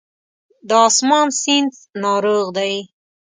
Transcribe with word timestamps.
د 0.67 0.69
آسمان 0.87 1.27
سیند 1.41 1.73
ناروغ 2.03 2.45
دی 2.57 2.73